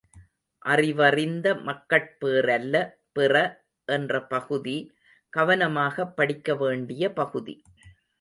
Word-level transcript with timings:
அறிவறிந்த 0.65 1.55
மக்கட் 1.61 2.17
பேறல்ல 2.21 2.89
பிற 3.11 3.33
என்ற 3.85 4.23
பகுதி, 4.23 4.91
கவனமாகப் 5.29 6.15
படிக்க 6.15 6.55
வேண்டிய 6.55 7.13
பகுதி. 7.13 7.63